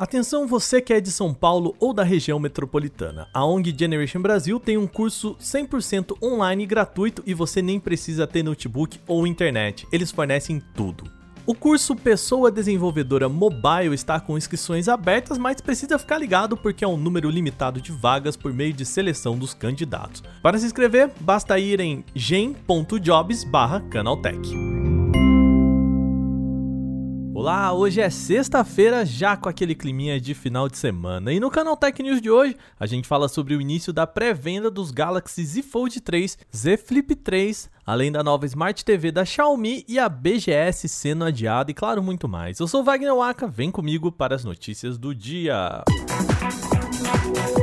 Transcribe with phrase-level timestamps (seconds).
[0.00, 3.28] Atenção você que é de São Paulo ou da região metropolitana.
[3.34, 8.42] A ONG Generation Brasil tem um curso 100% online gratuito e você nem precisa ter
[8.42, 9.86] notebook ou internet.
[9.92, 11.04] Eles fornecem tudo.
[11.44, 16.88] O curso Pessoa Desenvolvedora Mobile está com inscrições abertas, mas precisa ficar ligado porque é
[16.88, 20.22] um número limitado de vagas por meio de seleção dos candidatos.
[20.42, 24.69] Para se inscrever, basta ir em gen.jobs/canaltech.
[27.40, 31.32] Olá, hoje é sexta-feira, já com aquele climinha de final de semana.
[31.32, 34.70] E no canal Tech News de hoje, a gente fala sobre o início da pré-venda
[34.70, 39.86] dos Galaxy Z Fold 3, Z Flip 3, além da nova Smart TV da Xiaomi
[39.88, 42.60] e a BGS sendo adiada e claro, muito mais.
[42.60, 45.82] Eu sou Wagner Waka, vem comigo para as notícias do dia.
[45.88, 47.59] Música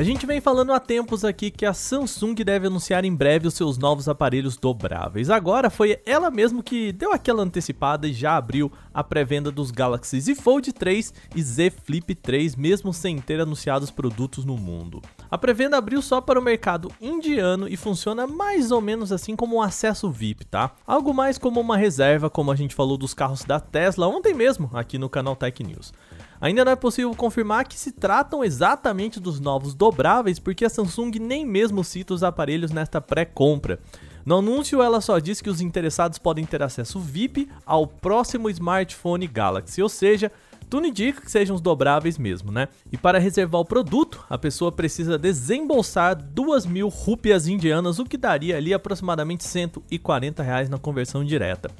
[0.00, 3.52] A gente vem falando há tempos aqui que a Samsung deve anunciar em breve os
[3.52, 5.28] seus novos aparelhos dobráveis.
[5.28, 10.18] Agora foi ela mesmo que deu aquela antecipada e já abriu a pré-venda dos Galaxy
[10.18, 15.02] Z Fold 3 e Z Flip 3, mesmo sem ter anunciado os produtos no mundo.
[15.30, 19.56] A pré-venda abriu só para o mercado indiano e funciona mais ou menos assim como
[19.56, 20.72] um acesso VIP, tá?
[20.86, 24.70] Algo mais como uma reserva, como a gente falou dos carros da Tesla ontem mesmo
[24.72, 25.92] aqui no canal Tech News.
[26.40, 29.89] Ainda não é possível confirmar que se tratam exatamente dos novos dobráveis,
[30.38, 33.78] porque a Samsung nem mesmo cita os aparelhos nesta pré-compra.
[34.24, 39.26] No anúncio, ela só diz que os interessados podem ter acesso VIP ao próximo smartphone
[39.26, 40.30] Galaxy, ou seja,
[40.70, 42.68] tudo indica que sejam os dobráveis mesmo, né?
[42.92, 48.16] E para reservar o produto, a pessoa precisa desembolsar 2 mil rúpias indianas, o que
[48.16, 51.70] daria ali aproximadamente 140 reais na conversão direta.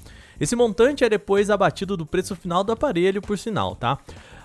[0.40, 3.98] Esse montante é depois abatido do preço final do aparelho, por sinal, tá?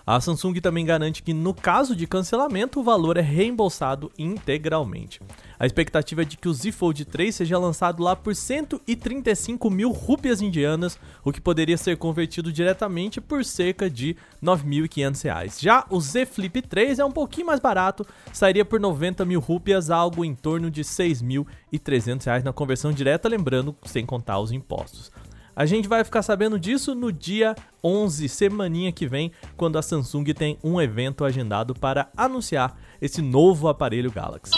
[0.08, 5.20] A Samsung também garante que, no caso de cancelamento, o valor é reembolsado integralmente.
[5.58, 9.92] A expectativa é de que o Z Fold 3 seja lançado lá por 135 mil
[9.92, 15.59] rúpias indianas, o que poderia ser convertido diretamente por cerca de 9.500 reais.
[15.59, 19.90] Já o Z Flip 3 é um pouquinho mais barato, sairia por 90 mil rúpias,
[19.90, 25.12] algo em torno de 6.300 reais na conversão direta, lembrando sem contar os impostos.
[25.55, 30.25] A gente vai ficar sabendo disso no dia 11, semaninha que vem, quando a Samsung
[30.33, 34.51] tem um evento agendado para anunciar esse novo aparelho Galaxy.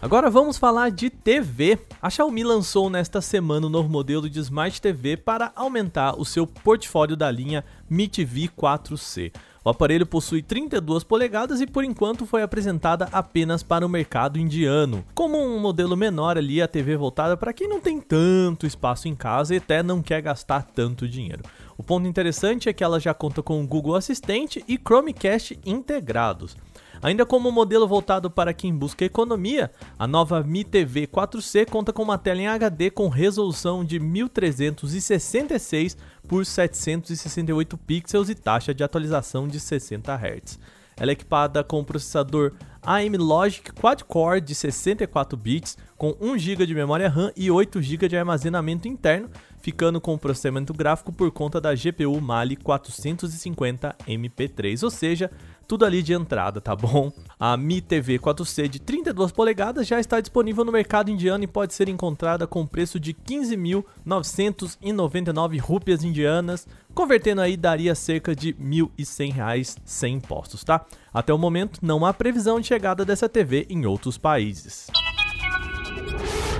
[0.00, 1.78] Agora vamos falar de TV.
[2.00, 6.24] A Xiaomi lançou nesta semana o um novo modelo de Smart TV para aumentar o
[6.24, 9.30] seu portfólio da linha Mi TV 4C.
[9.64, 15.04] O aparelho possui 32 polegadas e por enquanto foi apresentada apenas para o mercado indiano.
[15.14, 19.14] Como um modelo menor ali, a TV voltada para quem não tem tanto espaço em
[19.14, 21.44] casa e até não quer gastar tanto dinheiro.
[21.78, 26.56] O ponto interessante é que ela já conta com o Google Assistente e Chromecast integrados.
[27.02, 32.02] Ainda como modelo voltado para quem busca economia, a nova Mi TV 4C conta com
[32.04, 35.96] uma tela em HD com resolução de 1366
[36.26, 40.58] por 768 pixels e taxa de atualização de 60 Hz.
[40.96, 42.52] Ela é equipada com o processador
[42.82, 48.08] AM Logic Quad-Core de 64 bits, com 1 GB de memória RAM e 8 GB
[48.08, 49.30] de armazenamento interno,
[49.62, 55.30] ficando com o processamento gráfico por conta da GPU Mali 450 MP3, ou seja,
[55.66, 57.10] tudo ali de entrada, tá bom?
[57.38, 61.72] A Mi TV 4C de 32 polegadas já está disponível no mercado indiano e pode
[61.72, 68.56] ser encontrada com preço de 15.999 rúpias indianas, convertendo aí daria cerca de R$
[68.98, 70.84] 1.100 sem impostos, tá?
[71.14, 74.88] Até o momento não há previsão de chegada dessa TV em outros países.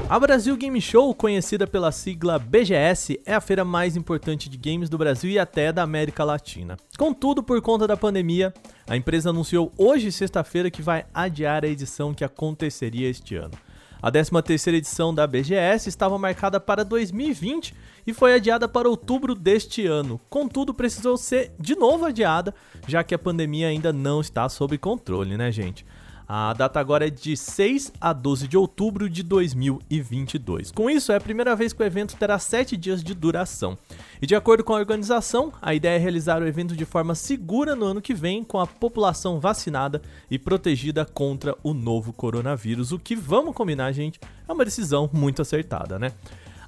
[0.08, 4.90] A Brasil Game Show, conhecida pela sigla BGS, é a feira mais importante de games
[4.90, 6.76] do Brasil e até da América Latina.
[6.98, 8.52] Contudo, por conta da pandemia,
[8.86, 13.54] a empresa anunciou hoje, sexta-feira, que vai adiar a edição que aconteceria este ano.
[14.02, 17.72] A 13ª edição da BGS estava marcada para 2020
[18.04, 20.20] e foi adiada para outubro deste ano.
[20.28, 22.52] Contudo, precisou ser de novo adiada,
[22.86, 25.86] já que a pandemia ainda não está sob controle, né, gente?
[26.34, 30.72] A data agora é de 6 a 12 de outubro de 2022.
[30.72, 33.76] Com isso, é a primeira vez que o evento terá 7 dias de duração.
[34.18, 37.76] E de acordo com a organização, a ideia é realizar o evento de forma segura
[37.76, 40.00] no ano que vem, com a população vacinada
[40.30, 42.92] e protegida contra o novo coronavírus.
[42.92, 44.18] O que vamos combinar, gente,
[44.48, 46.12] é uma decisão muito acertada, né?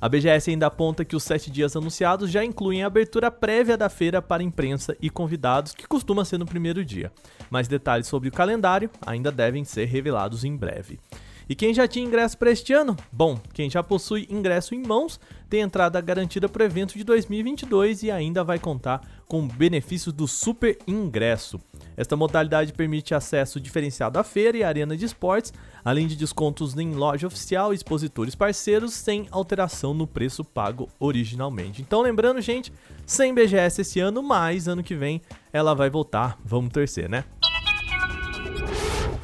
[0.00, 3.88] A BGS ainda aponta que os sete dias anunciados já incluem a abertura prévia da
[3.88, 7.12] feira para imprensa e convidados, que costuma ser no primeiro dia.
[7.50, 10.98] Mais detalhes sobre o calendário ainda devem ser revelados em breve.
[11.48, 12.96] E quem já tinha ingresso para este ano?
[13.12, 18.02] Bom, quem já possui ingresso em mãos tem entrada garantida para o evento de 2022
[18.02, 21.60] e ainda vai contar com benefícios do Super Ingresso.
[21.96, 25.52] Esta modalidade permite acesso diferenciado à feira e arena de esportes,
[25.84, 31.82] além de descontos em loja oficial e expositores parceiros, sem alteração no preço pago originalmente.
[31.82, 32.72] Então, lembrando, gente,
[33.06, 36.38] sem BGS esse ano, mas ano que vem ela vai voltar.
[36.44, 37.24] Vamos torcer, né?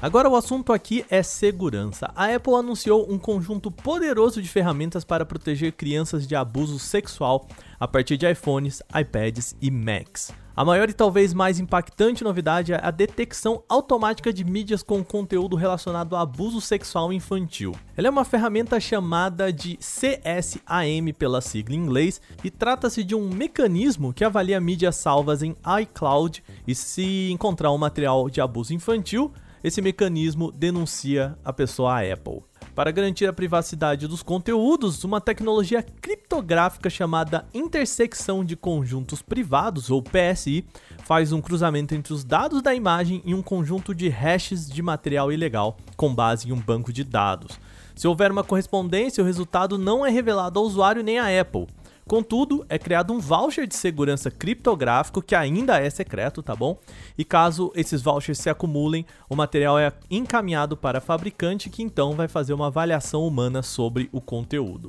[0.02, 2.11] Agora o assunto aqui é segurança.
[2.17, 7.47] A Apple anunciou um conjunto poderoso de ferramentas para proteger crianças de abuso sexual
[7.79, 10.32] a partir de iPhones, iPads e Macs.
[10.56, 15.55] A maior e talvez mais impactante novidade é a detecção automática de mídias com conteúdo
[15.55, 17.75] relacionado a abuso sexual infantil.
[17.94, 23.29] Ela é uma ferramenta chamada de CSAM pela sigla em inglês e trata-se de um
[23.29, 29.31] mecanismo que avalia mídias salvas em iCloud e se encontrar um material de abuso infantil,
[29.62, 32.42] esse mecanismo denuncia a pessoa à Apple.
[32.74, 40.02] Para garantir a privacidade dos conteúdos, uma tecnologia criptográfica chamada intersecção de conjuntos privados, ou
[40.02, 40.64] PSI,
[41.04, 45.32] faz um cruzamento entre os dados da imagem e um conjunto de hashes de material
[45.32, 47.58] ilegal, com base em um banco de dados.
[47.94, 51.66] Se houver uma correspondência, o resultado não é revelado ao usuário nem à Apple.
[52.10, 56.76] Contudo, é criado um voucher de segurança criptográfico que ainda é secreto, tá bom?
[57.16, 62.14] E caso esses vouchers se acumulem, o material é encaminhado para a fabricante que então
[62.14, 64.88] vai fazer uma avaliação humana sobre o conteúdo.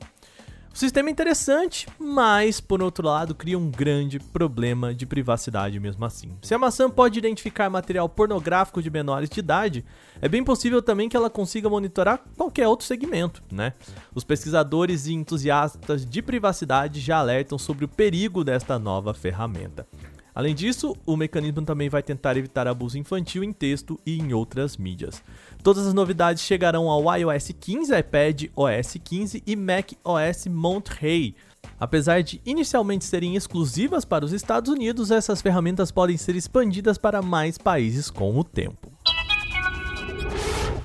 [0.74, 6.04] O sistema é interessante, mas por outro lado cria um grande problema de privacidade mesmo
[6.06, 6.32] assim.
[6.42, 9.86] Se a maçã pode identificar material pornográfico de menores de idade,
[10.22, 13.74] é bem possível também que ela consiga monitorar qualquer outro segmento, né?
[14.16, 19.86] Os pesquisadores e entusiastas de privacidade já alertam sobre o perigo desta nova ferramenta.
[20.34, 24.78] Além disso, o mecanismo também vai tentar evitar abuso infantil em texto e em outras
[24.78, 25.22] mídias.
[25.62, 31.36] Todas as novidades chegarão ao iOS 15, iPad OS 15 e Mac OS Monterey.
[31.80, 37.22] Apesar de inicialmente serem exclusivas para os Estados Unidos, essas ferramentas podem ser expandidas para
[37.22, 38.92] mais países com o tempo.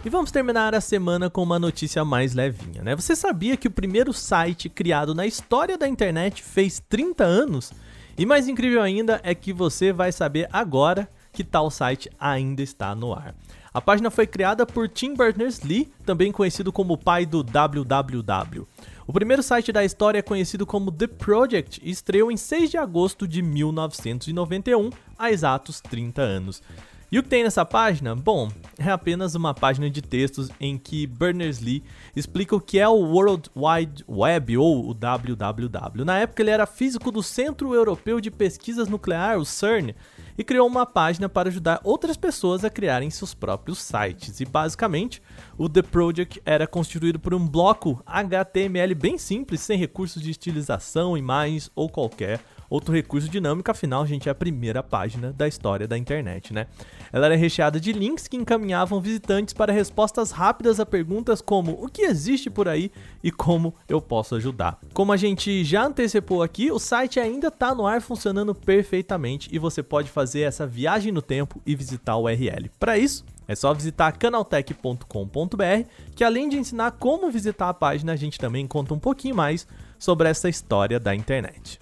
[0.04, 2.94] E vamos terminar a semana com uma notícia mais levinha, né?
[2.94, 7.72] Você sabia que o primeiro site criado na história da internet fez 30 anos?
[8.18, 12.94] E mais incrível ainda é que você vai saber agora que tal site ainda está
[12.94, 13.34] no ar.
[13.74, 18.66] A página foi criada por Tim Berners-Lee, também conhecido como o pai do www.
[19.06, 22.78] O primeiro site da história é conhecido como The Project e estreou em 6 de
[22.78, 26.62] agosto de 1991, há exatos 30 anos.
[27.10, 28.16] E o que tem nessa página?
[28.16, 31.84] Bom, é apenas uma página de textos em que Berners-Lee
[32.16, 36.04] explica o que é o World Wide Web ou o WWW.
[36.04, 39.94] Na época ele era físico do Centro Europeu de Pesquisas Nuclear, o CERN,
[40.36, 44.40] e criou uma página para ajudar outras pessoas a criarem seus próprios sites.
[44.40, 45.22] E basicamente,
[45.56, 51.16] o The Project era constituído por um bloco HTML bem simples, sem recursos de estilização,
[51.16, 55.96] imagens ou qualquer outro recurso dinâmico, afinal, gente, é a primeira página da história da
[55.96, 56.66] internet, né?
[57.12, 61.88] Ela era recheada de links que encaminhavam visitantes para respostas rápidas a perguntas como o
[61.88, 62.90] que existe por aí
[63.22, 64.78] e como eu posso ajudar.
[64.92, 69.58] Como a gente já antecipou aqui, o site ainda está no ar funcionando perfeitamente e
[69.58, 72.70] você pode fazer essa viagem no tempo e visitar o URL.
[72.78, 78.16] Para isso, é só visitar canaltech.com.br, que além de ensinar como visitar a página, a
[78.16, 79.66] gente também conta um pouquinho mais
[79.98, 81.80] sobre essa história da internet.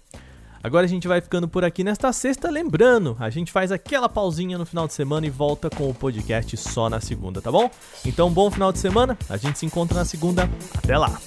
[0.62, 2.50] Agora a gente vai ficando por aqui nesta sexta.
[2.50, 6.57] Lembrando, a gente faz aquela pausinha no final de semana e volta com o podcast
[6.57, 7.71] só na segunda, tá bom?
[8.05, 9.17] Então, bom final de semana.
[9.29, 10.49] A gente se encontra na segunda.
[10.77, 11.19] Até lá!